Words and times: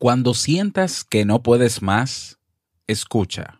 Cuando 0.00 0.32
sientas 0.32 1.04
que 1.04 1.26
no 1.26 1.42
puedes 1.42 1.82
más, 1.82 2.38
escucha. 2.86 3.59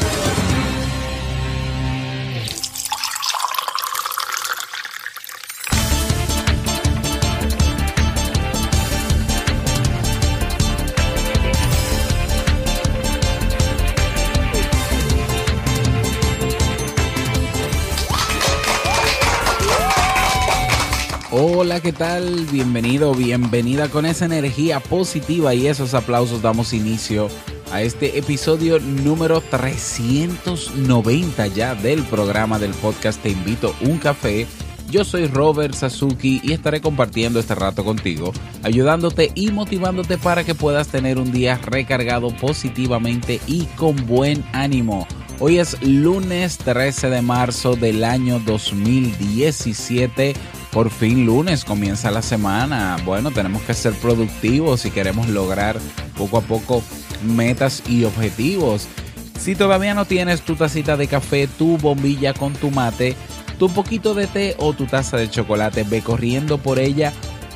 ¿Qué 21.81 21.93
tal? 21.93 22.45
Bienvenido, 22.51 23.13
bienvenida 23.13 23.89
con 23.89 24.05
esa 24.05 24.25
energía 24.25 24.79
positiva 24.79 25.55
y 25.55 25.67
esos 25.67 25.95
aplausos 25.95 26.41
damos 26.41 26.73
inicio 26.73 27.27
a 27.71 27.81
este 27.81 28.19
episodio 28.19 28.79
número 28.79 29.41
390 29.41 31.47
ya 31.47 31.73
del 31.73 32.03
programa 32.03 32.59
del 32.59 32.71
podcast 32.71 33.21
Te 33.23 33.29
invito 33.29 33.73
un 33.81 33.97
café. 33.97 34.45
Yo 34.91 35.03
soy 35.03 35.25
Robert 35.25 35.73
Sasuki 35.73 36.41
y 36.43 36.53
estaré 36.53 36.81
compartiendo 36.81 37.39
este 37.39 37.55
rato 37.55 37.83
contigo, 37.83 38.31
ayudándote 38.61 39.31
y 39.33 39.51
motivándote 39.51 40.17
para 40.17 40.43
que 40.43 40.53
puedas 40.53 40.89
tener 40.89 41.17
un 41.17 41.31
día 41.31 41.57
recargado 41.57 42.29
positivamente 42.35 43.39
y 43.47 43.65
con 43.77 43.95
buen 44.05 44.43
ánimo. 44.51 45.07
Hoy 45.43 45.57
es 45.57 45.81
lunes 45.81 46.59
13 46.59 47.09
de 47.09 47.23
marzo 47.23 47.75
del 47.75 48.03
año 48.03 48.39
2017 48.45 50.35
por 50.71 50.91
fin 50.91 51.25
lunes 51.25 51.65
comienza 51.65 52.11
la 52.11 52.21
semana. 52.21 52.97
Bueno, 53.03 53.31
tenemos 53.31 53.63
que 53.63 53.73
ser 53.73 53.93
productivos 53.93 54.81
si 54.81 54.91
queremos 54.91 55.27
lograr 55.29 55.79
poco 56.15 56.37
a 56.37 56.41
poco 56.41 56.83
metas 57.23 57.81
y 57.89 58.03
objetivos. 58.03 58.87
Si 59.39 59.55
todavía 59.55 59.95
no 59.95 60.05
tienes 60.05 60.41
tu 60.41 60.55
tacita 60.55 60.95
de 60.95 61.07
café, 61.07 61.47
tu 61.47 61.79
bombilla 61.79 62.35
con 62.35 62.53
tu 62.53 62.69
mate, 62.69 63.15
tu 63.57 63.67
poquito 63.73 64.13
de 64.13 64.27
té 64.27 64.55
o 64.59 64.73
tu 64.73 64.85
taza 64.85 65.17
de 65.17 65.27
chocolate, 65.27 65.83
ve 65.85 66.03
corriendo 66.03 66.59
por 66.59 66.77
ella 66.77 67.13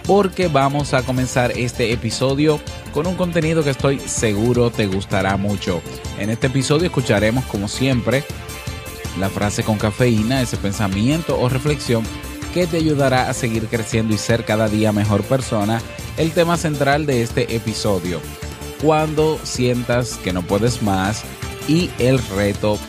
porque 0.08 0.48
vamos 0.48 0.96
a 0.96 1.04
comenzar 1.04 1.52
este 1.52 1.94
episodio 1.94 2.60
con 2.96 3.08
un 3.08 3.16
contenido 3.16 3.62
que 3.62 3.72
estoy 3.72 4.00
seguro 4.00 4.72
te 4.72 4.88
gustará 4.88 5.36
mucho. 5.36 5.82
En 6.18 6.30
este 6.30 6.48
episodio 6.48 6.86
escucharemos 6.86 7.44
como 7.44 7.68
siempre 7.68 8.24
la 9.20 9.30
frase 9.30 9.64
con 9.64 9.78
cafeína, 9.78 10.42
ese 10.42 10.56
pensamiento 10.56 11.38
o 11.38 11.50
reflexión 11.50 12.06
que 12.54 12.68
te 12.68 12.78
ayudará 12.78 13.30
a 13.30 13.34
seguir 13.34 13.68
creciendo 13.68 14.14
y 14.14 14.18
ser 14.18 14.46
cada 14.46 14.70
día 14.70 14.94
mejor 14.94 15.24
persona, 15.24 15.82
el 16.16 16.32
tema 16.32 16.56
central 16.56 17.06
de 17.06 17.22
este 17.22 17.54
episodio. 17.54 18.22
Cuando 18.82 19.40
sientas 19.44 20.16
que 20.20 20.32
no 20.32 20.42
puedes 20.44 20.82
más 20.82 21.26
y 21.68 21.90
el 22.00 22.18
reto 22.18 22.80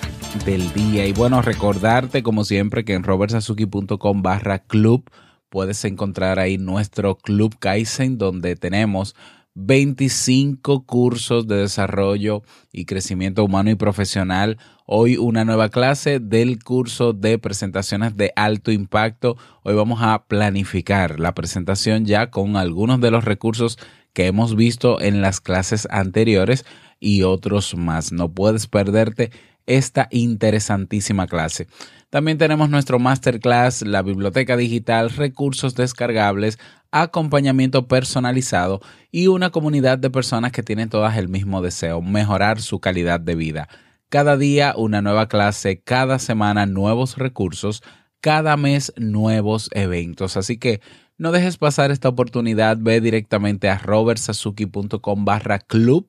del 0.44 0.72
día. 0.72 1.04
Y 1.04 1.14
bueno, 1.14 1.42
recordarte 1.42 2.22
como 2.22 2.44
siempre 2.44 2.84
que 2.84 2.94
en 2.94 3.02
robertsazuki.com 3.02 4.22
barra 4.22 4.60
club 4.60 5.10
puedes 5.48 5.84
encontrar 5.84 6.38
ahí 6.38 6.58
nuestro 6.58 7.16
club 7.16 7.56
Kaizen 7.58 8.18
donde 8.18 8.54
tenemos 8.54 9.16
25 9.56 10.84
cursos 10.84 11.48
de 11.48 11.56
desarrollo 11.56 12.42
y 12.72 12.84
crecimiento 12.84 13.42
humano 13.42 13.70
y 13.70 13.74
profesional. 13.74 14.58
Hoy 14.84 15.16
una 15.16 15.46
nueva 15.46 15.70
clase 15.70 16.20
del 16.20 16.62
curso 16.62 17.14
de 17.14 17.38
presentaciones 17.38 18.18
de 18.18 18.32
alto 18.36 18.70
impacto. 18.70 19.38
Hoy 19.62 19.74
vamos 19.74 20.00
a 20.02 20.26
planificar 20.26 21.18
la 21.18 21.34
presentación 21.34 22.04
ya 22.04 22.30
con 22.30 22.56
algunos 22.56 23.00
de 23.00 23.10
los 23.10 23.24
recursos 23.24 23.78
que 24.12 24.26
hemos 24.26 24.56
visto 24.56 25.00
en 25.00 25.22
las 25.22 25.40
clases 25.40 25.88
anteriores 25.90 26.66
y 27.00 27.22
otros 27.22 27.74
más. 27.76 28.12
No 28.12 28.30
puedes 28.30 28.66
perderte 28.66 29.30
esta 29.64 30.06
interesantísima 30.10 31.26
clase. 31.26 31.66
También 32.10 32.38
tenemos 32.38 32.70
nuestro 32.70 32.98
masterclass, 32.98 33.82
la 33.82 34.02
biblioteca 34.02 34.56
digital, 34.56 35.10
recursos 35.10 35.74
descargables, 35.74 36.58
acompañamiento 36.92 37.88
personalizado 37.88 38.80
y 39.10 39.26
una 39.26 39.50
comunidad 39.50 39.98
de 39.98 40.10
personas 40.10 40.52
que 40.52 40.62
tienen 40.62 40.88
todas 40.88 41.16
el 41.16 41.28
mismo 41.28 41.62
deseo, 41.62 42.00
mejorar 42.02 42.60
su 42.60 42.80
calidad 42.80 43.20
de 43.20 43.34
vida. 43.34 43.68
Cada 44.08 44.36
día 44.36 44.74
una 44.76 45.02
nueva 45.02 45.26
clase, 45.26 45.80
cada 45.80 46.20
semana 46.20 46.64
nuevos 46.64 47.18
recursos, 47.18 47.82
cada 48.20 48.56
mes 48.56 48.92
nuevos 48.96 49.68
eventos. 49.72 50.36
Así 50.36 50.58
que 50.58 50.80
no 51.18 51.32
dejes 51.32 51.56
pasar 51.58 51.90
esta 51.90 52.08
oportunidad, 52.08 52.76
ve 52.78 53.00
directamente 53.00 53.68
a 53.68 53.78
robertsazuki.com 53.78 55.24
barra 55.24 55.58
club 55.58 56.08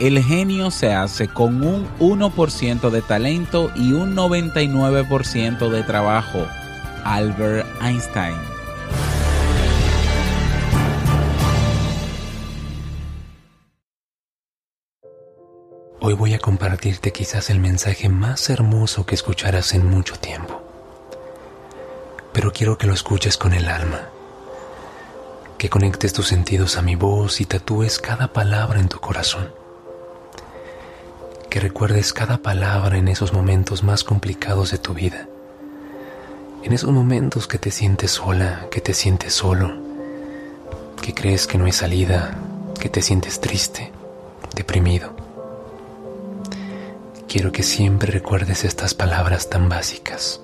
El 0.00 0.24
genio 0.24 0.70
se 0.70 0.94
hace 0.94 1.28
con 1.28 1.62
un 1.62 1.86
1% 1.98 2.88
de 2.88 3.02
talento 3.02 3.70
y 3.76 3.92
un 3.92 4.16
99% 4.16 5.68
de 5.68 5.82
trabajo. 5.82 6.46
Albert 7.04 7.66
Einstein. 7.82 8.34
Hoy 16.00 16.14
voy 16.14 16.32
a 16.32 16.38
compartirte 16.38 17.12
quizás 17.12 17.50
el 17.50 17.60
mensaje 17.60 18.08
más 18.08 18.48
hermoso 18.48 19.04
que 19.04 19.14
escucharás 19.14 19.74
en 19.74 19.86
mucho 19.86 20.18
tiempo. 20.18 20.62
Pero 22.32 22.54
quiero 22.54 22.78
que 22.78 22.86
lo 22.86 22.94
escuches 22.94 23.36
con 23.36 23.52
el 23.52 23.68
alma. 23.68 24.08
Que 25.58 25.68
conectes 25.68 26.14
tus 26.14 26.28
sentidos 26.28 26.78
a 26.78 26.82
mi 26.82 26.94
voz 26.94 27.42
y 27.42 27.44
tatúes 27.44 27.98
cada 27.98 28.32
palabra 28.32 28.80
en 28.80 28.88
tu 28.88 28.98
corazón 28.98 29.59
que 31.50 31.58
recuerdes 31.58 32.12
cada 32.12 32.38
palabra 32.38 32.96
en 32.96 33.08
esos 33.08 33.32
momentos 33.32 33.82
más 33.82 34.04
complicados 34.04 34.70
de 34.70 34.78
tu 34.78 34.94
vida. 34.94 35.26
En 36.62 36.72
esos 36.72 36.92
momentos 36.92 37.48
que 37.48 37.58
te 37.58 37.72
sientes 37.72 38.12
sola, 38.12 38.68
que 38.70 38.80
te 38.80 38.94
sientes 38.94 39.34
solo, 39.34 39.72
que 41.02 41.12
crees 41.12 41.48
que 41.48 41.58
no 41.58 41.64
hay 41.64 41.72
salida, 41.72 42.38
que 42.78 42.88
te 42.88 43.02
sientes 43.02 43.40
triste, 43.40 43.90
deprimido. 44.54 45.12
Quiero 47.26 47.50
que 47.50 47.64
siempre 47.64 48.12
recuerdes 48.12 48.64
estas 48.64 48.94
palabras 48.94 49.50
tan 49.50 49.68
básicas, 49.68 50.40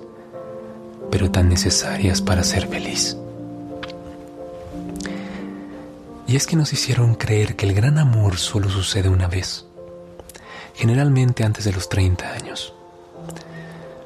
pero 1.09 1.31
tan 1.31 1.47
necesarias 1.47 2.21
para 2.21 2.43
ser 2.43 2.67
feliz. 2.67 3.15
Y 6.27 6.35
es 6.35 6.45
que 6.45 6.57
nos 6.57 6.73
hicieron 6.73 7.15
creer 7.15 7.55
que 7.55 7.65
el 7.65 7.73
gran 7.73 7.97
amor 7.97 8.35
solo 8.35 8.69
sucede 8.69 9.07
una 9.07 9.27
vez 9.27 9.66
generalmente 10.77 11.43
antes 11.43 11.65
de 11.65 11.73
los 11.73 11.89
30 11.89 12.33
años. 12.33 12.73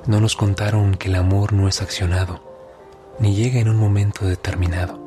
No 0.07 0.21
nos 0.21 0.37
contaron 0.37 0.95
que 0.95 1.09
el 1.09 1.15
amor 1.15 1.51
no 1.51 1.67
es 1.67 1.81
accionado, 1.81 2.41
ni 3.19 3.35
llega 3.35 3.59
en 3.59 3.67
un 3.67 3.75
momento 3.75 4.25
determinado. 4.25 4.97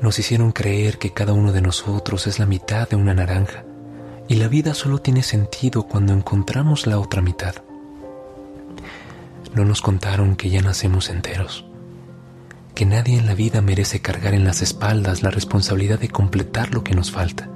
Nos 0.00 0.18
hicieron 0.20 0.52
creer 0.52 0.98
que 0.98 1.12
cada 1.12 1.32
uno 1.32 1.52
de 1.52 1.60
nosotros 1.60 2.28
es 2.28 2.38
la 2.38 2.46
mitad 2.46 2.88
de 2.88 2.94
una 2.94 3.12
naranja, 3.12 3.64
y 4.28 4.36
la 4.36 4.46
vida 4.46 4.72
solo 4.72 5.00
tiene 5.00 5.24
sentido 5.24 5.82
cuando 5.82 6.12
encontramos 6.12 6.86
la 6.86 7.00
otra 7.00 7.20
mitad. 7.20 7.56
No 9.52 9.64
nos 9.64 9.82
contaron 9.82 10.36
que 10.36 10.48
ya 10.48 10.62
nacemos 10.62 11.10
enteros, 11.10 11.64
que 12.76 12.86
nadie 12.86 13.18
en 13.18 13.26
la 13.26 13.34
vida 13.34 13.60
merece 13.60 14.00
cargar 14.00 14.32
en 14.32 14.44
las 14.44 14.62
espaldas 14.62 15.24
la 15.24 15.30
responsabilidad 15.30 15.98
de 15.98 16.08
completar 16.08 16.72
lo 16.72 16.84
que 16.84 16.94
nos 16.94 17.10
falta 17.10 17.48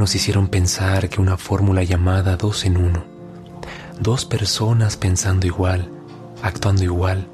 nos 0.00 0.14
hicieron 0.14 0.48
pensar 0.48 1.10
que 1.10 1.20
una 1.20 1.36
fórmula 1.36 1.82
llamada 1.82 2.38
dos 2.38 2.64
en 2.64 2.78
uno, 2.78 3.04
dos 4.00 4.24
personas 4.24 4.96
pensando 4.96 5.46
igual, 5.46 5.90
actuando 6.42 6.82
igual, 6.82 7.28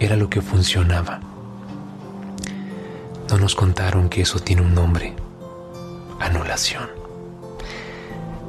era 0.00 0.16
lo 0.16 0.28
que 0.28 0.42
funcionaba. 0.42 1.20
No 3.30 3.38
nos 3.38 3.54
contaron 3.54 4.08
que 4.08 4.22
eso 4.22 4.40
tiene 4.40 4.62
un 4.62 4.74
nombre, 4.74 5.14
anulación. 6.18 6.88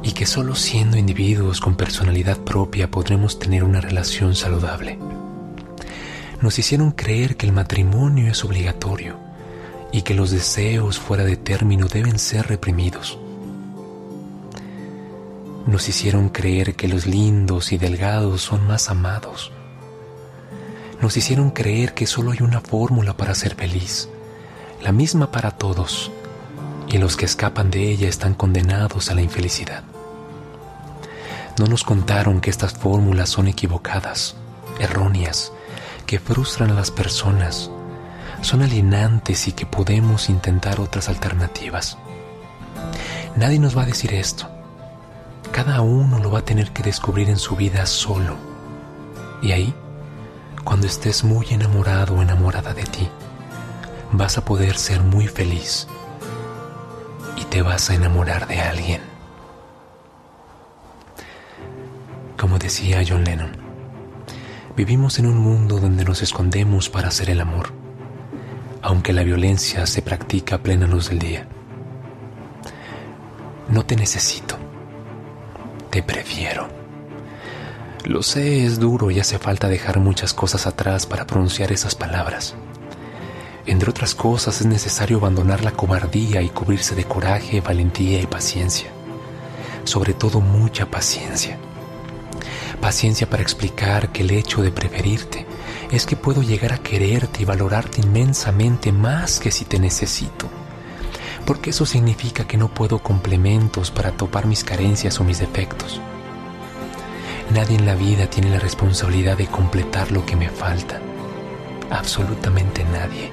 Y 0.02 0.14
que 0.14 0.25
solo 0.25 0.56
siendo 0.56 0.98
individuos 0.98 1.62
con 1.62 1.75
personalidad 1.75 2.40
propia 2.40 2.90
podremos 2.90 3.38
tener 3.38 3.64
una 3.64 3.80
relación 3.80 4.34
saludable. 4.34 4.98
Nos 6.42 6.58
hicieron 6.58 6.90
creer 6.90 7.38
que 7.38 7.46
el 7.46 7.52
matrimonio 7.52 8.32
es 8.32 8.44
obligatorio 8.44 9.29
y 9.91 10.03
que 10.03 10.13
los 10.13 10.31
deseos 10.31 11.00
fuera 11.00 11.24
de 11.24 11.38
término 11.38 11.88
deben 11.88 12.19
ser 12.19 12.47
reprimidos. 12.47 13.18
Nos 15.65 15.89
hicieron 15.89 16.30
creer 16.30 16.75
que 16.75 16.88
los 16.88 17.06
lindos 17.06 17.71
y 17.71 17.77
delgados 17.77 18.41
son 18.41 18.65
más 18.68 18.89
amados. 18.89 19.51
Nos 21.01 21.15
hicieron 21.18 21.51
creer 21.51 21.94
que 21.94 22.07
solo 22.07 22.31
hay 22.31 22.39
una 22.41 22.62
fórmula 22.62 23.15
para 23.15 23.36
ser 23.36 23.56
feliz 23.56 24.09
la 24.81 24.91
misma 24.91 25.31
para 25.31 25.51
todos, 25.51 26.12
y 26.88 26.97
los 26.97 27.18
que 27.18 27.25
escapan 27.25 27.69
de 27.69 27.91
ella 27.91 28.07
están 28.07 28.33
condenados 28.33 29.09
a 29.09 29.15
la 29.15 29.21
infelicidad. 29.21 29.83
No 31.57 31.65
nos 31.65 31.83
contaron 31.83 32.39
que 32.39 32.50
estas 32.50 32.74
fórmulas 32.74 33.30
son 33.30 33.47
equivocadas, 33.47 34.36
erróneas, 34.80 35.51
que 36.06 36.19
frustran 36.19 36.71
a 36.71 36.75
las 36.75 36.91
personas, 36.91 37.69
son 38.41 38.62
alienantes 38.62 39.47
y 39.47 39.51
que 39.51 39.65
podemos 39.65 40.30
intentar 40.30 40.80
otras 40.80 41.09
alternativas. 41.09 41.97
Nadie 43.36 43.59
nos 43.59 43.77
va 43.77 43.83
a 43.83 43.88
decir 43.88 44.13
esto. 44.13 44.50
Cada 45.51 45.81
uno 45.81 46.19
lo 46.19 46.31
va 46.31 46.39
a 46.39 46.45
tener 46.45 46.71
que 46.71 46.83
descubrir 46.83 47.30
en 47.30 47.38
su 47.38 47.56
vida 47.56 47.86
solo. 47.86 48.36
Y 49.41 49.51
ahí, 49.51 49.74
cuando 50.63 50.88
estés 50.88 51.24
muy 51.24 51.47
enamorado 51.50 52.15
o 52.15 52.21
enamorada 52.21 52.74
de 52.74 52.83
ti, 52.83 53.09
vas 54.12 54.38
a 54.38 54.45
poder 54.45 54.77
ser 54.77 55.01
muy 55.01 55.27
feliz 55.27 55.88
y 57.36 57.44
te 57.45 57.62
vas 57.62 57.89
a 57.89 57.95
enamorar 57.95 58.47
de 58.47 58.59
alguien. 58.59 59.01
Como 62.38 62.57
decía 62.57 63.03
John 63.07 63.24
Lennon, 63.24 63.51
vivimos 64.75 65.19
en 65.19 65.27
un 65.27 65.38
mundo 65.38 65.80
donde 65.80 66.06
nos 66.06 66.21
escondemos 66.21 66.89
para 66.89 67.09
hacer 67.09 67.30
el 67.30 67.41
amor, 67.41 67.74
aunque 68.81 69.14
la 69.14 69.24
violencia 69.24 69.86
se 69.86 70.02
practica 70.02 70.56
a 70.56 70.64
plena 70.64 70.88
luz 70.88 71.10
del 71.10 71.20
día. 71.20 71.48
No 73.70 73.86
te 73.86 73.96
necesito, 73.96 74.58
te 75.90 76.04
prefiero. 76.04 76.68
Lo 78.06 78.24
sé, 78.24 78.66
es 78.66 78.80
duro 78.80 79.12
y 79.12 79.20
hace 79.20 79.38
falta 79.38 79.68
dejar 79.68 80.00
muchas 80.00 80.34
cosas 80.34 80.66
atrás 80.66 81.06
para 81.06 81.28
pronunciar 81.28 81.72
esas 81.72 81.96
palabras 81.96 82.56
entre 83.70 83.92
otras 83.92 84.16
cosas, 84.16 84.62
es 84.62 84.66
necesario 84.66 85.18
abandonar 85.18 85.64
la 85.64 85.70
cobardía 85.70 86.42
y 86.42 86.50
cubrirse 86.50 86.96
de 86.96 87.04
coraje, 87.04 87.62
valentía 87.62 88.20
y 88.20 88.25
paciencia. 88.25 88.90
Sobre 89.84 90.16
todo 90.16 90.42
mucha 90.42 90.88
paciencia. 90.90 91.60
Paciencia 92.82 93.30
para 93.30 93.44
explicar 93.44 94.12
que 94.12 94.24
el 94.24 94.32
hecho 94.32 94.64
de 94.64 94.72
preferirte 94.72 95.46
es 95.91 96.06
que 96.06 96.15
puedo 96.15 96.44
llegar 96.44 96.74
a 96.74 96.77
quererte 96.77 97.41
y 97.41 97.45
valorarte 97.45 98.01
inmensamente 98.01 98.91
más 98.91 99.39
que 99.39 99.51
si 99.51 99.65
te 99.65 99.80
necesito. 99.80 100.47
Porque 101.45 101.71
eso 101.71 101.86
significa 101.86 102.45
que 102.45 102.57
no 102.57 102.68
puedo 102.68 103.00
complementos 103.00 103.89
para 103.89 104.12
topar 104.12 104.45
mis 104.45 104.63
carencias 104.63 105.19
o 105.19 105.24
mis 105.24 105.39
defectos. 105.39 106.00
Nadie 107.53 107.77
en 107.77 107.88
la 107.88 107.95
vida 107.95 108.30
tiene 108.30 108.51
la 108.51 108.59
responsabilidad 108.59 109.38
de 109.38 109.47
completar 109.47 110.12
lo 110.12 110.25
que 110.25 110.36
me 110.36 110.50
falta. 110.50 111.01
Absolutamente 111.89 112.83
nadie. 112.83 113.31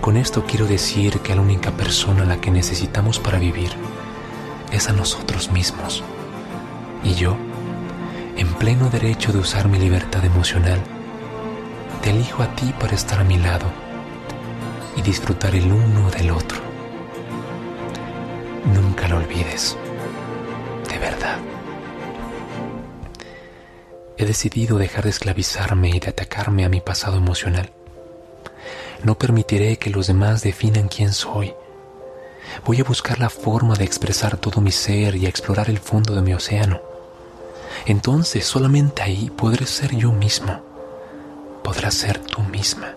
Con 0.00 0.16
esto 0.16 0.44
quiero 0.46 0.66
decir 0.66 1.20
que 1.20 1.36
la 1.36 1.42
única 1.42 1.70
persona 1.70 2.24
a 2.24 2.26
la 2.26 2.40
que 2.40 2.50
necesitamos 2.50 3.20
para 3.20 3.38
vivir 3.38 3.70
es 4.72 4.88
a 4.88 4.92
nosotros 4.92 5.52
mismos. 5.52 6.02
Y 7.04 7.14
yo, 7.14 7.36
en 8.36 8.52
pleno 8.54 8.90
derecho 8.90 9.32
de 9.32 9.38
usar 9.38 9.68
mi 9.68 9.78
libertad 9.78 10.24
emocional, 10.24 10.82
te 12.06 12.12
elijo 12.12 12.40
a 12.44 12.54
ti 12.54 12.72
para 12.78 12.94
estar 12.94 13.18
a 13.18 13.24
mi 13.24 13.36
lado 13.36 13.66
y 14.94 15.02
disfrutar 15.02 15.56
el 15.56 15.72
uno 15.72 16.08
del 16.12 16.30
otro. 16.30 16.60
Nunca 18.72 19.08
lo 19.08 19.16
olvides, 19.16 19.76
de 20.88 20.98
verdad. 21.00 21.36
He 24.16 24.24
decidido 24.24 24.78
dejar 24.78 25.02
de 25.02 25.10
esclavizarme 25.10 25.90
y 25.90 25.98
de 25.98 26.10
atacarme 26.10 26.64
a 26.64 26.68
mi 26.68 26.80
pasado 26.80 27.16
emocional 27.16 27.72
no 29.02 29.18
permitiré 29.18 29.76
que 29.76 29.90
los 29.90 30.06
demás 30.06 30.42
definan 30.42 30.86
quién 30.86 31.12
soy. 31.12 31.54
Voy 32.64 32.80
a 32.80 32.84
buscar 32.84 33.18
la 33.18 33.30
forma 33.30 33.74
de 33.74 33.84
expresar 33.84 34.36
todo 34.36 34.60
mi 34.60 34.70
ser 34.70 35.16
y 35.16 35.26
a 35.26 35.28
explorar 35.28 35.68
el 35.68 35.80
fondo 35.80 36.14
de 36.14 36.22
mi 36.22 36.34
océano. 36.34 36.80
Entonces 37.84 38.46
solamente 38.46 39.02
ahí 39.02 39.28
podré 39.36 39.66
ser 39.66 39.96
yo 39.96 40.12
mismo. 40.12 40.75
Podrás 41.66 41.94
ser 41.94 42.20
tú 42.20 42.44
misma. 42.44 42.94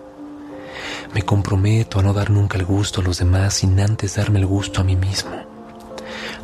Me 1.12 1.22
comprometo 1.22 1.98
a 1.98 2.04
no 2.04 2.12
dar 2.12 2.30
nunca 2.30 2.56
el 2.56 2.64
gusto 2.64 3.00
a 3.00 3.04
los 3.04 3.18
demás 3.18 3.54
sin 3.54 3.80
antes 3.80 4.14
darme 4.14 4.38
el 4.38 4.46
gusto 4.46 4.80
a 4.80 4.84
mí 4.84 4.94
mismo. 4.94 5.32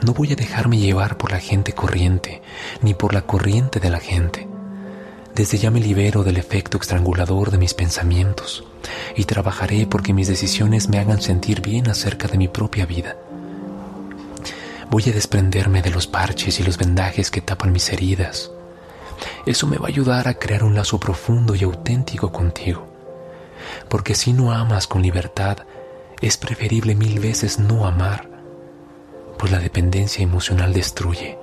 No 0.05 0.13
voy 0.13 0.33
a 0.33 0.35
dejarme 0.35 0.77
llevar 0.77 1.19
por 1.19 1.31
la 1.31 1.39
gente 1.39 1.73
corriente, 1.73 2.43
ni 2.83 2.95
por 2.95 3.15
la 3.15 3.23
corriente 3.23 3.79
de 3.79 3.91
la 3.91 4.01
gente. 4.01 4.49
Desde 5.37 5.57
ya 5.57 5.71
me 5.71 5.79
libero 5.79 6.25
del 6.25 6.37
efecto 6.37 6.79
estrangulador 6.79 7.53
de 7.53 7.59
mis 7.59 7.75
pensamientos 7.75 8.65
y 9.15 9.23
trabajaré 9.23 9.87
porque 9.87 10.13
mis 10.13 10.27
decisiones 10.27 10.89
me 10.89 10.99
hagan 10.99 11.23
sentir 11.23 11.61
bien 11.61 11.89
acerca 11.89 12.27
de 12.27 12.39
mi 12.39 12.49
propia 12.49 12.87
vida. 12.87 13.15
Voy 14.91 15.05
a 15.09 15.13
desprenderme 15.13 15.81
de 15.81 15.91
los 15.91 16.09
parches 16.09 16.59
y 16.59 16.65
los 16.65 16.77
vendajes 16.77 17.31
que 17.31 17.41
tapan 17.41 17.71
mis 17.71 17.89
heridas. 17.93 18.51
Eso 19.45 19.67
me 19.67 19.79
va 19.79 19.87
a 19.87 19.89
ayudar 19.89 20.29
a 20.29 20.35
crear 20.35 20.65
un 20.65 20.75
lazo 20.75 20.99
profundo 20.99 21.55
y 21.55 21.65
auténtico 21.65 22.33
contigo. 22.33 22.87
Porque 23.89 24.15
si 24.15 24.33
no 24.33 24.53
amas 24.53 24.87
con 24.87 25.03
libertad, 25.03 25.59
es 26.21 26.37
preferible 26.37 26.95
mil 26.95 27.21
veces 27.21 27.59
no 27.59 27.87
amar, 27.87 28.29
pues 29.39 29.53
la 29.53 29.59
dependencia 29.59 30.23
emocional 30.23 30.73
destruye. 30.73 31.39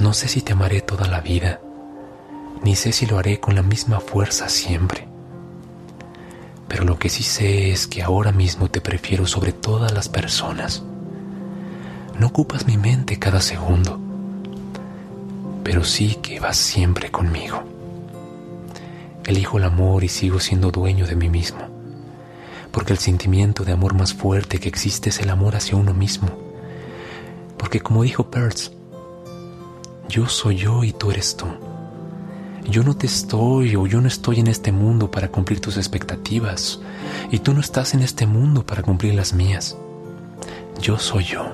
No 0.00 0.12
sé 0.12 0.28
si 0.28 0.42
te 0.42 0.52
amaré 0.52 0.80
toda 0.80 1.06
la 1.06 1.20
vida 1.20 1.60
ni 2.62 2.76
sé 2.76 2.92
si 2.92 3.06
lo 3.06 3.18
haré 3.18 3.40
con 3.40 3.54
la 3.54 3.62
misma 3.62 4.00
fuerza 4.00 4.48
siempre. 4.48 5.08
Pero 6.68 6.84
lo 6.84 6.98
que 6.98 7.08
sí 7.08 7.22
sé 7.22 7.70
es 7.70 7.86
que 7.86 8.02
ahora 8.02 8.32
mismo 8.32 8.70
te 8.70 8.80
prefiero 8.80 9.26
sobre 9.26 9.52
todas 9.52 9.92
las 9.92 10.08
personas. 10.08 10.82
No 12.18 12.28
ocupas 12.28 12.66
mi 12.66 12.76
mente 12.76 13.18
cada 13.18 13.40
segundo, 13.40 13.98
pero 15.62 15.84
sí 15.84 16.16
que 16.16 16.40
vas 16.40 16.56
siempre 16.56 17.10
conmigo. 17.10 17.62
Elijo 19.24 19.58
el 19.58 19.64
amor 19.64 20.04
y 20.04 20.08
sigo 20.08 20.40
siendo 20.40 20.70
dueño 20.70 21.06
de 21.06 21.16
mí 21.16 21.28
mismo, 21.28 21.60
porque 22.70 22.92
el 22.92 22.98
sentimiento 22.98 23.64
de 23.64 23.72
amor 23.72 23.94
más 23.94 24.14
fuerte 24.14 24.58
que 24.58 24.68
existe 24.68 25.10
es 25.10 25.20
el 25.20 25.30
amor 25.30 25.56
hacia 25.56 25.76
uno 25.76 25.94
mismo. 25.94 26.28
Porque 27.56 27.80
como 27.80 28.02
dijo 28.02 28.30
Perls, 28.30 28.72
yo 30.08 30.26
soy 30.28 30.56
yo 30.56 30.82
y 30.84 30.92
tú 30.92 31.10
eres 31.10 31.36
tú 31.36 31.46
yo 32.68 32.84
no 32.84 32.96
te 32.96 33.06
estoy 33.06 33.74
o 33.76 33.86
yo 33.86 34.00
no 34.00 34.08
estoy 34.08 34.40
en 34.40 34.46
este 34.46 34.72
mundo 34.72 35.10
para 35.10 35.28
cumplir 35.28 35.60
tus 35.60 35.76
expectativas 35.76 36.80
y 37.30 37.40
tú 37.40 37.54
no 37.54 37.60
estás 37.60 37.94
en 37.94 38.02
este 38.02 38.26
mundo 38.26 38.64
para 38.64 38.82
cumplir 38.82 39.14
las 39.14 39.32
mías. 39.32 39.76
Yo 40.80 40.98
soy 40.98 41.24
yo, 41.24 41.52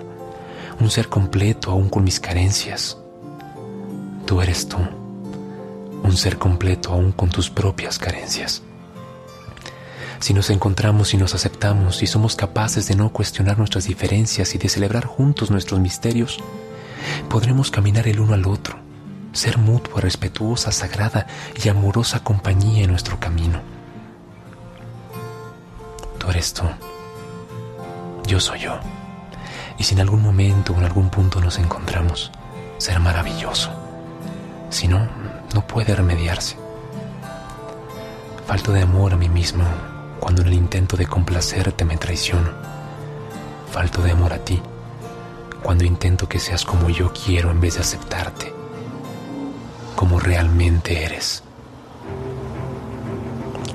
un 0.80 0.90
ser 0.90 1.08
completo 1.08 1.70
aún 1.70 1.88
con 1.88 2.04
mis 2.04 2.20
carencias. 2.20 2.97
Tú 4.28 4.42
eres 4.42 4.68
tú, 4.68 4.76
un 6.02 6.14
ser 6.14 6.36
completo 6.36 6.92
aún 6.92 7.12
con 7.12 7.30
tus 7.30 7.48
propias 7.48 7.98
carencias. 7.98 8.60
Si 10.20 10.34
nos 10.34 10.50
encontramos 10.50 11.14
y 11.14 11.16
nos 11.16 11.34
aceptamos 11.34 12.02
y 12.02 12.06
somos 12.06 12.36
capaces 12.36 12.86
de 12.88 12.94
no 12.94 13.08
cuestionar 13.08 13.56
nuestras 13.56 13.86
diferencias 13.86 14.54
y 14.54 14.58
de 14.58 14.68
celebrar 14.68 15.06
juntos 15.06 15.50
nuestros 15.50 15.80
misterios, 15.80 16.40
podremos 17.30 17.70
caminar 17.70 18.06
el 18.06 18.20
uno 18.20 18.34
al 18.34 18.44
otro 18.44 18.76
ser 19.32 19.56
mutua, 19.56 20.02
respetuosa, 20.02 20.72
sagrada 20.72 21.26
y 21.64 21.70
amorosa 21.70 22.22
compañía 22.22 22.84
en 22.84 22.90
nuestro 22.90 23.18
camino. 23.18 23.62
Tú 26.18 26.28
eres 26.28 26.52
tú, 26.52 26.64
yo 28.26 28.40
soy 28.40 28.60
yo, 28.60 28.78
y 29.78 29.84
si 29.84 29.94
en 29.94 30.02
algún 30.02 30.20
momento 30.20 30.74
o 30.74 30.76
en 30.76 30.84
algún 30.84 31.08
punto 31.08 31.40
nos 31.40 31.58
encontramos, 31.58 32.30
ser 32.76 33.00
maravilloso. 33.00 33.87
Si 34.70 34.86
no, 34.86 35.08
no 35.54 35.66
puede 35.66 35.94
remediarse. 35.94 36.56
Falto 38.46 38.72
de 38.72 38.82
amor 38.82 39.12
a 39.12 39.16
mí 39.16 39.28
mismo 39.28 39.64
cuando 40.20 40.42
en 40.42 40.48
el 40.48 40.54
intento 40.54 40.96
de 40.96 41.06
complacerte 41.06 41.84
me 41.84 41.96
traiciono. 41.96 42.50
falto 43.70 44.02
de 44.02 44.12
amor 44.12 44.32
a 44.32 44.38
ti, 44.38 44.60
cuando 45.62 45.84
intento 45.84 46.26
que 46.28 46.38
seas 46.38 46.64
como 46.64 46.88
yo 46.88 47.12
quiero 47.12 47.50
en 47.50 47.60
vez 47.60 47.74
de 47.74 47.80
aceptarte, 47.80 48.52
como 49.94 50.18
realmente 50.18 51.04
eres. 51.04 51.42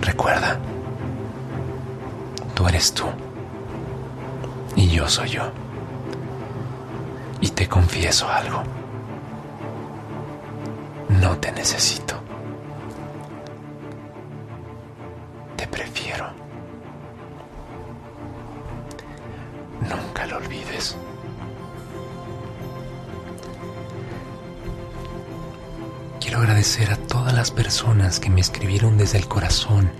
Recuerda, 0.01 0.59
tú 2.55 2.67
eres 2.67 2.93
tú 2.93 3.05
y 4.75 4.89
yo 4.89 5.07
soy 5.07 5.29
yo. 5.29 5.51
Y 7.39 7.49
te 7.49 7.67
confieso 7.67 8.27
algo. 8.27 8.63
No 11.21 11.37
te 11.37 11.51
necesito. 11.51 12.15
Te 15.55 15.67
prefiero. 15.67 16.29
Nunca 19.81 20.25
lo 20.27 20.37
olvides. 20.37 20.95
Quiero 26.19 26.39
agradecer 26.39 26.91
a 26.91 26.95
todas 26.95 27.33
las 27.33 27.51
personas 27.51 28.19
que 28.19 28.29
me 28.29 28.41
escribieron 28.41 28.97
desde 28.97 29.17
el 29.17 29.27
corazón 29.27 29.91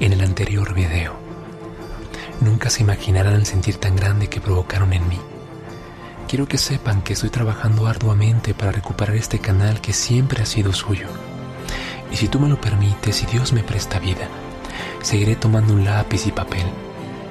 en 0.00 0.12
el 0.12 0.20
anterior 0.22 0.74
video. 0.74 1.14
Nunca 2.40 2.70
se 2.70 2.82
imaginarán 2.82 3.34
el 3.34 3.46
sentir 3.46 3.76
tan 3.76 3.96
grande 3.96 4.28
que 4.28 4.40
provocaron 4.40 4.92
en 4.92 5.08
mí. 5.08 5.18
Quiero 6.32 6.48
que 6.48 6.56
sepan 6.56 7.02
que 7.02 7.12
estoy 7.12 7.28
trabajando 7.28 7.86
arduamente 7.86 8.54
para 8.54 8.72
recuperar 8.72 9.16
este 9.16 9.38
canal 9.38 9.82
que 9.82 9.92
siempre 9.92 10.42
ha 10.42 10.46
sido 10.46 10.72
suyo. 10.72 11.06
Y 12.10 12.16
si 12.16 12.26
tú 12.26 12.40
me 12.40 12.48
lo 12.48 12.58
permites 12.58 13.22
y 13.22 13.26
Dios 13.26 13.52
me 13.52 13.62
presta 13.62 13.98
vida, 13.98 14.28
seguiré 15.02 15.36
tomando 15.36 15.74
un 15.74 15.84
lápiz 15.84 16.26
y 16.26 16.32
papel 16.32 16.64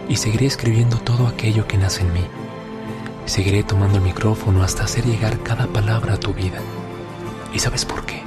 y 0.07 0.17
seguiré 0.17 0.45
escribiendo 0.45 0.99
todo 0.99 1.25
aquello 1.25 1.67
que 1.67 1.79
nace 1.79 2.01
en 2.01 2.13
mí. 2.13 2.23
Seguiré 3.25 3.63
tomando 3.63 3.97
el 3.97 4.03
micrófono 4.03 4.61
hasta 4.61 4.83
hacer 4.83 5.03
llegar 5.03 5.39
cada 5.39 5.65
palabra 5.65 6.13
a 6.13 6.19
tu 6.19 6.35
vida. 6.35 6.59
¿Y 7.51 7.57
sabes 7.57 7.85
por 7.85 8.05
qué? 8.05 8.21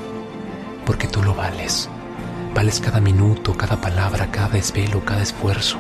Porque 0.85 1.07
tú 1.07 1.23
lo 1.23 1.37
vales. 1.37 1.88
Vales 2.52 2.81
cada 2.81 3.00
minuto, 3.00 3.57
cada 3.57 3.81
palabra, 3.81 4.33
cada 4.33 4.49
desvelo, 4.49 5.04
cada 5.04 5.23
esfuerzo. 5.23 5.78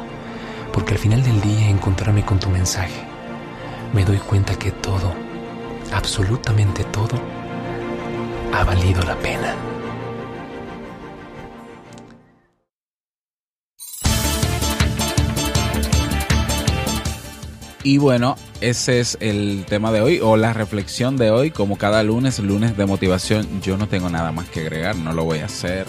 Porque 0.72 0.92
al 0.92 1.00
final 1.00 1.24
del 1.24 1.40
día 1.40 1.68
encontrarme 1.68 2.24
con 2.24 2.38
tu 2.38 2.48
mensaje, 2.48 3.12
me 3.94 4.04
doy 4.04 4.18
cuenta 4.18 4.58
que 4.58 4.72
todo, 4.72 5.14
absolutamente 5.92 6.82
todo, 6.84 7.16
ha 8.52 8.64
valido 8.64 9.00
la 9.02 9.16
pena. 9.16 9.54
Y 17.84 17.98
bueno, 17.98 18.36
ese 18.62 18.98
es 18.98 19.18
el 19.20 19.66
tema 19.68 19.92
de 19.92 20.00
hoy 20.00 20.18
o 20.20 20.36
la 20.36 20.54
reflexión 20.54 21.16
de 21.16 21.30
hoy. 21.30 21.50
Como 21.50 21.76
cada 21.76 22.02
lunes, 22.02 22.38
lunes 22.40 22.76
de 22.76 22.86
motivación, 22.86 23.60
yo 23.60 23.76
no 23.76 23.86
tengo 23.88 24.08
nada 24.08 24.32
más 24.32 24.48
que 24.48 24.62
agregar, 24.62 24.96
no 24.96 25.12
lo 25.12 25.24
voy 25.24 25.40
a 25.40 25.44
hacer. 25.44 25.86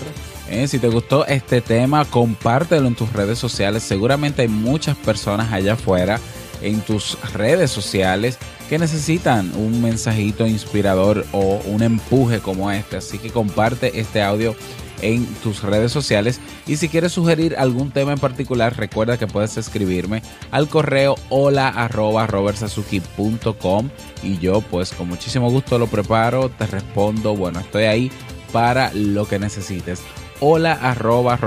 Eh, 0.49 0.67
si 0.67 0.77
te 0.77 0.89
gustó 0.89 1.25
este 1.25 1.61
tema, 1.61 2.05
compártelo 2.05 2.87
en 2.87 2.95
tus 2.95 3.11
redes 3.13 3.39
sociales. 3.39 3.81
Seguramente 3.81 4.43
hay 4.43 4.49
muchas 4.49 4.97
personas 4.97 5.51
allá 5.53 5.73
afuera 5.73 6.19
en 6.61 6.81
tus 6.81 7.17
redes 7.33 7.71
sociales 7.71 8.37
que 8.69 8.79
necesitan 8.79 9.51
un 9.55 9.81
mensajito 9.81 10.47
inspirador 10.47 11.25
o 11.31 11.61
un 11.65 11.83
empuje 11.83 12.39
como 12.39 12.71
este. 12.71 12.97
Así 12.97 13.17
que 13.19 13.29
comparte 13.29 13.99
este 13.99 14.21
audio 14.21 14.55
en 15.01 15.25
tus 15.43 15.61
redes 15.61 15.91
sociales. 15.91 16.39
Y 16.67 16.77
si 16.77 16.89
quieres 16.89 17.11
sugerir 17.11 17.55
algún 17.57 17.91
tema 17.91 18.13
en 18.13 18.19
particular, 18.19 18.75
recuerda 18.77 19.17
que 19.17 19.27
puedes 19.27 19.57
escribirme 19.57 20.21
al 20.51 20.67
correo 20.67 21.15
hola 21.29 21.67
arroba 21.67 22.27
robertsazuki.com 22.27 23.89
y 24.23 24.37
yo 24.39 24.61
pues 24.61 24.91
con 24.91 25.07
muchísimo 25.07 25.49
gusto 25.51 25.77
lo 25.77 25.87
preparo, 25.87 26.49
te 26.49 26.65
respondo, 26.65 27.35
bueno, 27.35 27.59
estoy 27.59 27.83
ahí 27.83 28.11
para 28.51 28.91
lo 28.93 29.27
que 29.27 29.39
necesites. 29.39 30.01
Hola 30.39 30.73
arroba 30.73 31.39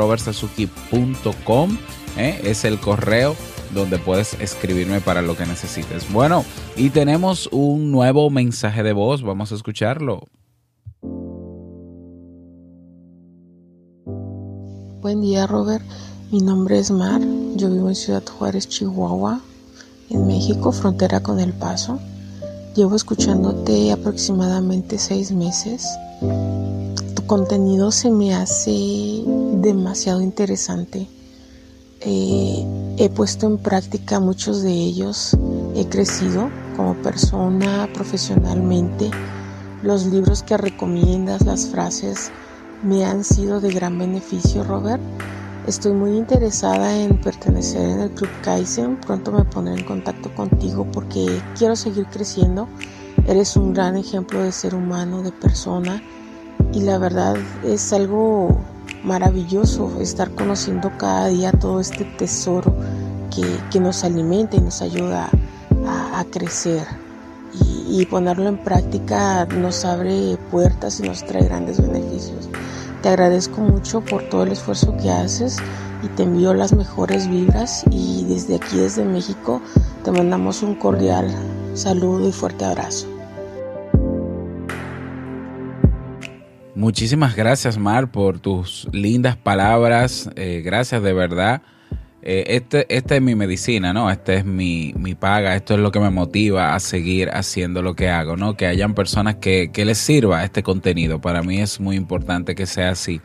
¿eh? 2.16 2.40
es 2.44 2.64
el 2.64 2.78
correo 2.78 3.36
donde 3.72 3.98
puedes 3.98 4.34
escribirme 4.40 5.00
para 5.00 5.22
lo 5.22 5.36
que 5.36 5.46
necesites. 5.46 6.10
Bueno, 6.12 6.44
y 6.76 6.90
tenemos 6.90 7.48
un 7.52 7.90
nuevo 7.90 8.30
mensaje 8.30 8.82
de 8.82 8.92
voz, 8.92 9.22
vamos 9.22 9.52
a 9.52 9.54
escucharlo. 9.54 10.22
Buen 15.00 15.20
día, 15.20 15.46
Robert. 15.46 15.84
Mi 16.30 16.40
nombre 16.40 16.78
es 16.78 16.90
Mar. 16.90 17.22
Yo 17.56 17.70
vivo 17.70 17.88
en 17.88 17.94
Ciudad 17.94 18.22
Juárez, 18.26 18.68
Chihuahua, 18.68 19.40
en 20.10 20.26
México, 20.26 20.72
frontera 20.72 21.22
con 21.22 21.40
El 21.40 21.52
Paso. 21.52 21.98
Llevo 22.74 22.96
escuchándote 22.96 23.90
aproximadamente 23.92 24.98
seis 24.98 25.32
meses. 25.32 25.86
Tu 27.14 27.26
contenido 27.26 27.90
se 27.90 28.10
me 28.10 28.34
hace 28.34 29.22
demasiado 29.54 30.20
interesante. 30.20 31.06
Eh, 32.00 32.66
he 33.00 33.08
puesto 33.08 33.46
en 33.46 33.58
práctica 33.58 34.18
muchos 34.18 34.62
de 34.62 34.72
ellos. 34.72 35.36
He 35.76 35.88
crecido 35.88 36.50
como 36.76 36.94
persona, 36.94 37.88
profesionalmente. 37.94 39.10
Los 39.82 40.06
libros 40.06 40.42
que 40.42 40.56
recomiendas, 40.56 41.46
las 41.46 41.68
frases, 41.68 42.32
me 42.82 43.04
han 43.04 43.22
sido 43.22 43.60
de 43.60 43.72
gran 43.72 43.98
beneficio, 43.98 44.64
Robert. 44.64 45.00
Estoy 45.68 45.92
muy 45.92 46.16
interesada 46.16 46.96
en 46.98 47.20
pertenecer 47.20 47.82
en 47.82 48.00
el 48.00 48.10
Club 48.10 48.30
Kaizen. 48.42 48.96
Pronto 48.96 49.30
me 49.30 49.44
pondré 49.44 49.74
en 49.74 49.84
contacto 49.84 50.34
contigo 50.34 50.84
porque 50.90 51.40
quiero 51.56 51.76
seguir 51.76 52.06
creciendo. 52.06 52.66
Eres 53.28 53.56
un 53.56 53.74
gran 53.74 53.96
ejemplo 53.96 54.42
de 54.42 54.50
ser 54.50 54.74
humano, 54.74 55.22
de 55.22 55.30
persona. 55.30 56.02
Y 56.72 56.80
la 56.80 56.98
verdad 56.98 57.36
es 57.64 57.92
algo 57.92 58.58
maravilloso 59.02 60.00
estar 60.00 60.30
conociendo 60.30 60.90
cada 60.98 61.28
día 61.28 61.52
todo 61.52 61.80
este 61.80 62.04
tesoro 62.04 62.74
que, 63.70 63.80
nos 63.80 64.04
alimenta 64.04 64.56
y 64.56 64.60
nos 64.60 64.82
ayuda 64.82 65.30
a, 65.86 66.24
crecer. 66.24 66.86
Y, 67.54 68.02
y 68.02 68.06
ponerlo 68.06 68.48
en 68.48 68.58
práctica 68.58 69.46
nos 69.46 69.84
abre 69.84 70.36
puertas 70.50 71.00
y 71.00 71.04
nos 71.04 71.24
trae 71.24 71.44
grandes 71.44 71.80
beneficios. 71.80 72.48
Te 73.02 73.08
agradezco 73.08 73.60
mucho 73.60 74.00
por 74.00 74.28
todo 74.28 74.42
el 74.42 74.52
esfuerzo 74.52 74.96
que 74.96 75.10
haces 75.10 75.56
y 76.02 76.08
te 76.08 76.24
envío 76.24 76.54
las 76.54 76.72
mejores 76.72 77.28
vibras 77.28 77.84
y 77.90 78.24
desde 78.24 78.56
aquí, 78.56 78.78
desde 78.78 79.04
México, 79.04 79.60
te 80.04 80.12
mandamos 80.12 80.62
un 80.62 80.74
cordial 80.74 81.32
saludo 81.74 82.28
y 82.28 82.32
fuerte 82.32 82.64
abrazo. 82.64 83.17
Muchísimas 86.78 87.34
gracias, 87.34 87.76
Mar, 87.76 88.12
por 88.12 88.38
tus 88.38 88.86
lindas 88.92 89.36
palabras. 89.36 90.30
Eh, 90.36 90.62
gracias 90.64 91.02
de 91.02 91.12
verdad. 91.12 91.60
Eh, 92.22 92.44
este, 92.46 92.86
esta 92.96 93.16
es 93.16 93.20
mi 93.20 93.34
medicina, 93.34 93.92
¿no? 93.92 94.08
Esta 94.08 94.34
es 94.34 94.44
mi, 94.44 94.94
mi, 94.96 95.16
paga, 95.16 95.56
esto 95.56 95.74
es 95.74 95.80
lo 95.80 95.90
que 95.90 95.98
me 95.98 96.10
motiva 96.10 96.76
a 96.76 96.78
seguir 96.78 97.30
haciendo 97.30 97.82
lo 97.82 97.96
que 97.96 98.08
hago, 98.08 98.36
¿no? 98.36 98.56
Que 98.56 98.66
hayan 98.66 98.94
personas 98.94 99.34
que, 99.34 99.72
que 99.72 99.84
les 99.84 99.98
sirva 99.98 100.44
este 100.44 100.62
contenido. 100.62 101.20
Para 101.20 101.42
mí 101.42 101.58
es 101.58 101.80
muy 101.80 101.96
importante 101.96 102.54
que 102.54 102.66
sea 102.66 102.90
así. 102.90 103.20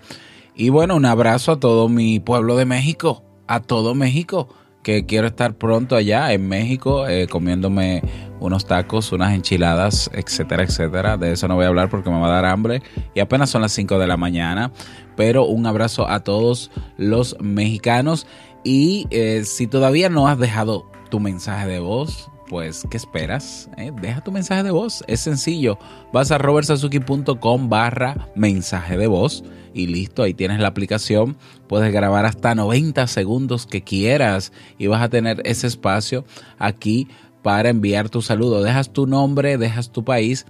Y 0.55 0.69
bueno, 0.69 0.95
un 0.95 1.05
abrazo 1.05 1.51
a 1.51 1.60
todo 1.60 1.89
mi 1.89 2.19
pueblo 2.19 2.57
de 2.57 2.65
México, 2.65 3.24
a 3.45 3.60
todo 3.60 3.93
México, 3.93 4.50
que 4.84 5.06
quiero 5.06 5.28
estar 5.28 5.56
pronto 5.56 5.96
allá 5.96 6.32
en 6.34 6.48
México 6.48 7.08
eh, 7.08 7.28
comiéndome 7.28 8.04
unos 8.40 8.66
tacos, 8.66 9.12
unas 9.13 9.34
enchiladas, 9.34 10.12
etcétera, 10.13 10.63
etcétera. 10.63 11.18
De 11.18 11.32
eso 11.32 11.48
no 11.48 11.56
voy 11.56 11.66
a 11.66 11.70
hablar 11.70 11.90
porque 11.90 12.10
me 12.10 12.20
va 12.20 12.28
a 12.28 12.32
dar 12.42 12.46
hambre. 12.46 12.84
Y 13.16 13.22
apenas 13.22 13.50
son 13.50 13.62
las 13.62 13.72
5 13.72 13.98
de 13.98 14.06
la 14.06 14.18
mañana. 14.18 14.72
Pero 15.16 15.46
un 15.46 15.66
abrazo 15.66 16.08
a 16.08 16.20
todos 16.20 16.70
los 16.98 17.38
mexicanos. 17.40 18.28
Y 18.63 19.08
eh, 19.12 19.44
si 19.46 19.68
todavía 19.68 20.10
no 20.10 20.28
has 20.28 20.38
dejado 20.38 20.86
tu 21.10 21.20
mensaje 21.20 21.68
de 21.68 21.80
voz, 21.80 22.30
pues, 22.50 22.86
¿qué 22.90 22.98
esperas? 22.98 23.70
Eh, 23.78 23.92
deja 24.02 24.22
tu 24.22 24.32
mensaje 24.32 24.63
de 24.63 24.72
voz. 24.72 25.04
Es 25.08 25.22
sencillo. 25.22 25.80
Vas 26.12 26.32
a 26.32 26.38
robertsazuki.com 26.38 27.70
barra 27.70 28.28
mensaje 28.36 28.98
de 28.98 29.08
voz 29.08 29.44
y 29.74 29.88
listo, 29.88 30.24
ahí 30.24 30.34
tienes 30.34 30.60
la 30.60 30.68
aplicación. 30.68 31.38
Puedes 31.68 31.92
grabar 31.92 32.25
hasta 32.25 32.56
90 32.56 33.08
segundos 33.08 33.65
que 33.65 33.84
quieras 33.84 34.51
y 34.77 34.88
vas 34.88 35.01
a 35.01 35.10
tener 35.10 35.42
ese 35.46 35.68
espacio 35.68 36.25
aquí 36.58 37.08
para 37.42 37.70
enviar 37.70 38.10
tu 38.10 38.22
saludo. 38.22 38.63
Dejas 38.63 38.94
tu 38.94 39.08
nombre, 39.08 39.58
dejas 39.58 39.92
tu 39.92 40.03
país 40.03 40.46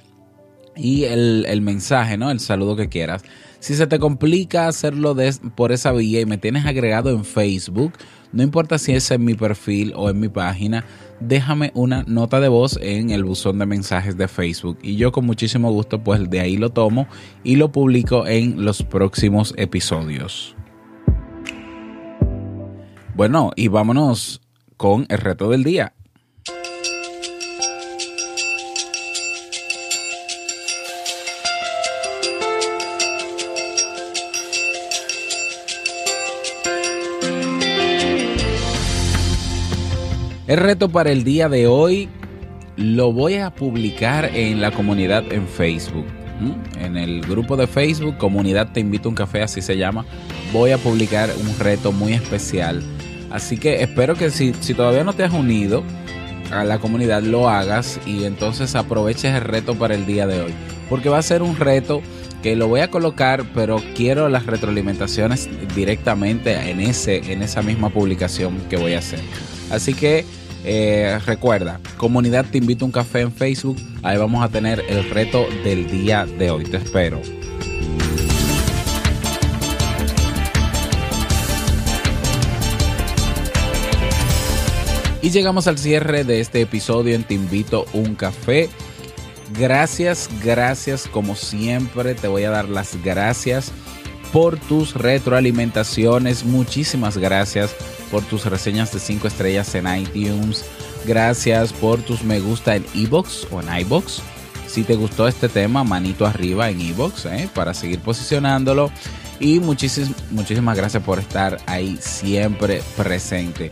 y 0.75 1.03
el, 1.05 1.45
el 1.47 1.61
mensaje, 1.61 2.17
¿no? 2.17 2.31
El 2.31 2.39
saludo 2.39 2.75
que 2.75 2.89
quieras. 2.89 3.23
Si 3.59 3.75
se 3.75 3.87
te 3.87 3.97
complica 3.97 4.67
hacerlo 4.67 5.15
por 5.55 5.71
esa 5.71 5.91
vía 5.93 6.19
y 6.19 6.25
me 6.25 6.37
tienes 6.37 6.65
agregado 6.65 7.11
en 7.11 7.23
Facebook, 7.23 7.93
no 8.33 8.43
importa 8.43 8.77
si 8.77 8.91
es 8.93 9.09
en 9.11 9.23
mi 9.23 9.35
perfil 9.35 9.93
o 9.95 10.09
en 10.09 10.19
mi 10.19 10.27
página, 10.27 10.83
déjame 11.27 11.71
una 11.73 12.03
nota 12.07 12.39
de 12.39 12.47
voz 12.47 12.77
en 12.81 13.09
el 13.09 13.23
buzón 13.23 13.59
de 13.59 13.65
mensajes 13.65 14.17
de 14.17 14.27
Facebook 14.27 14.77
y 14.81 14.95
yo 14.95 15.11
con 15.11 15.25
muchísimo 15.25 15.71
gusto 15.71 16.03
pues 16.03 16.29
de 16.29 16.39
ahí 16.39 16.57
lo 16.57 16.69
tomo 16.69 17.07
y 17.43 17.55
lo 17.55 17.71
publico 17.71 18.27
en 18.27 18.63
los 18.65 18.83
próximos 18.83 19.53
episodios. 19.57 20.55
Bueno, 23.15 23.51
y 23.55 23.67
vámonos 23.67 24.41
con 24.77 25.05
el 25.09 25.19
reto 25.19 25.49
del 25.49 25.63
día. 25.63 25.93
El 40.53 40.59
reto 40.59 40.87
para 40.87 41.09
el 41.09 41.23
día 41.23 41.49
de 41.49 41.65
hoy 41.65 42.09
lo 42.75 43.11
voy 43.11 43.37
a 43.37 43.49
publicar 43.49 44.25
en 44.35 44.61
la 44.61 44.69
comunidad 44.69 45.23
en 45.33 45.47
Facebook. 45.47 46.05
En 46.79 46.95
el 46.95 47.21
grupo 47.21 47.57
de 47.57 47.65
Facebook, 47.65 48.19
Comunidad 48.19 48.71
Te 48.71 48.79
Invito 48.79 49.07
a 49.07 49.09
un 49.09 49.15
Café, 49.15 49.41
así 49.41 49.63
se 49.63 49.77
llama, 49.77 50.05
voy 50.51 50.69
a 50.69 50.77
publicar 50.77 51.31
un 51.41 51.57
reto 51.57 51.91
muy 51.91 52.13
especial. 52.13 52.83
Así 53.31 53.57
que 53.57 53.81
espero 53.81 54.13
que 54.13 54.29
si, 54.29 54.53
si 54.59 54.75
todavía 54.75 55.03
no 55.03 55.13
te 55.13 55.23
has 55.23 55.33
unido 55.33 55.81
a 56.51 56.63
la 56.63 56.77
comunidad, 56.77 57.23
lo 57.23 57.49
hagas 57.49 57.99
y 58.05 58.25
entonces 58.25 58.75
aproveches 58.75 59.33
el 59.33 59.41
reto 59.41 59.73
para 59.73 59.95
el 59.95 60.05
día 60.05 60.27
de 60.27 60.39
hoy. 60.39 60.53
Porque 60.87 61.09
va 61.09 61.17
a 61.17 61.23
ser 61.23 61.41
un 61.41 61.55
reto 61.55 62.03
que 62.43 62.55
lo 62.55 62.67
voy 62.67 62.81
a 62.81 62.91
colocar, 62.91 63.43
pero 63.55 63.81
quiero 63.95 64.29
las 64.29 64.45
retroalimentaciones 64.45 65.49
directamente 65.75 66.69
en, 66.69 66.79
ese, 66.79 67.31
en 67.31 67.41
esa 67.41 67.63
misma 67.63 67.89
publicación 67.89 68.59
que 68.69 68.77
voy 68.77 68.93
a 68.93 68.99
hacer. 68.99 69.19
Así 69.71 69.95
que 69.95 70.25
eh, 70.63 71.19
recuerda, 71.25 71.79
comunidad 71.97 72.45
te 72.49 72.57
invito 72.57 72.85
a 72.85 72.87
un 72.87 72.91
café 72.91 73.21
en 73.21 73.31
Facebook. 73.31 73.77
Ahí 74.01 74.17
vamos 74.17 74.43
a 74.43 74.49
tener 74.49 74.83
el 74.87 75.09
reto 75.09 75.45
del 75.63 75.89
día 75.89 76.25
de 76.25 76.51
hoy. 76.51 76.63
Te 76.63 76.77
espero. 76.77 77.21
Y 85.21 85.29
llegamos 85.29 85.67
al 85.67 85.77
cierre 85.77 86.25
de 86.25 86.41
este 86.41 86.61
episodio 86.61 87.15
en 87.15 87.23
Te 87.23 87.33
invito 87.33 87.85
un 87.93 88.15
café. 88.15 88.69
Gracias, 89.57 90.29
gracias 90.43 91.07
como 91.07 91.35
siempre. 91.35 92.15
Te 92.15 92.27
voy 92.27 92.43
a 92.43 92.49
dar 92.49 92.67
las 92.67 93.01
gracias 93.03 93.71
por 94.33 94.57
tus 94.57 94.95
retroalimentaciones. 94.95 96.43
Muchísimas 96.43 97.17
gracias 97.17 97.75
por 98.13 98.23
tus 98.25 98.45
reseñas 98.45 98.93
de 98.93 98.99
5 98.99 99.27
estrellas 99.27 99.73
en 99.73 99.87
iTunes. 99.87 100.63
Gracias 101.03 101.73
por 101.73 101.99
tus 102.03 102.23
me 102.23 102.39
gusta 102.39 102.75
en 102.75 102.85
iBox 102.93 103.47
o 103.49 103.59
en 103.59 103.75
iBox. 103.79 104.21
Si 104.67 104.83
te 104.83 104.93
gustó 104.93 105.27
este 105.27 105.49
tema, 105.49 105.83
manito 105.83 106.27
arriba 106.27 106.69
en 106.69 106.79
iBox 106.79 107.25
¿eh? 107.25 107.49
para 107.55 107.73
seguir 107.73 108.01
posicionándolo. 108.01 108.91
Y 109.39 109.59
muchísimas, 109.59 110.11
muchísimas 110.29 110.77
gracias 110.77 111.01
por 111.01 111.17
estar 111.17 111.57
ahí 111.65 111.97
siempre 111.99 112.83
presente. 112.95 113.71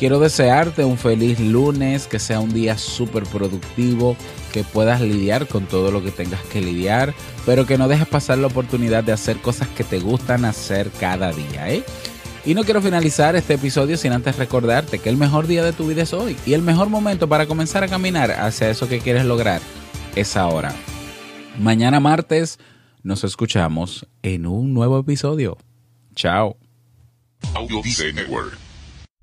Quiero 0.00 0.18
desearte 0.18 0.84
un 0.84 0.98
feliz 0.98 1.38
lunes, 1.38 2.08
que 2.08 2.18
sea 2.18 2.40
un 2.40 2.52
día 2.52 2.76
súper 2.76 3.22
productivo, 3.22 4.16
que 4.52 4.64
puedas 4.64 5.00
lidiar 5.00 5.46
con 5.46 5.66
todo 5.66 5.92
lo 5.92 6.02
que 6.02 6.10
tengas 6.10 6.42
que 6.46 6.60
lidiar, 6.60 7.14
pero 7.46 7.66
que 7.66 7.78
no 7.78 7.86
dejes 7.86 8.08
pasar 8.08 8.38
la 8.38 8.48
oportunidad 8.48 9.04
de 9.04 9.12
hacer 9.12 9.36
cosas 9.36 9.68
que 9.68 9.84
te 9.84 10.00
gustan 10.00 10.44
hacer 10.44 10.90
cada 10.98 11.32
día. 11.32 11.68
¿eh? 11.70 11.84
Y 12.44 12.54
no 12.54 12.64
quiero 12.64 12.80
finalizar 12.80 13.36
este 13.36 13.54
episodio 13.54 13.96
sin 13.96 14.12
antes 14.12 14.36
recordarte 14.36 14.98
que 14.98 15.10
el 15.10 15.18
mejor 15.18 15.46
día 15.46 15.62
de 15.62 15.72
tu 15.72 15.86
vida 15.86 16.02
es 16.02 16.14
hoy 16.14 16.36
y 16.46 16.54
el 16.54 16.62
mejor 16.62 16.88
momento 16.88 17.28
para 17.28 17.46
comenzar 17.46 17.84
a 17.84 17.88
caminar 17.88 18.30
hacia 18.30 18.70
eso 18.70 18.88
que 18.88 19.00
quieres 19.00 19.26
lograr 19.26 19.60
es 20.16 20.36
ahora. 20.36 20.74
Mañana 21.58 22.00
martes 22.00 22.58
nos 23.02 23.24
escuchamos 23.24 24.06
en 24.22 24.46
un 24.46 24.72
nuevo 24.72 24.98
episodio. 24.98 25.58
Chao. 26.14 26.56
Network. 28.14 28.69